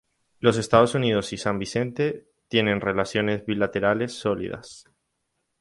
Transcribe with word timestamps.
Los 0.39 0.57
Estados 0.57 0.95
Unidos 0.95 1.31
y 1.31 1.37
San 1.37 1.59
Vicente 1.59 2.27
tienen 2.47 2.81
relaciones 2.81 3.45
bilaterales 3.45 4.13
sólidas. 4.13 4.85